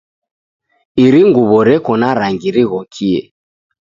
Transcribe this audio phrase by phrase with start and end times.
[1.05, 3.21] Iri nguw'o reko na rangi righokie.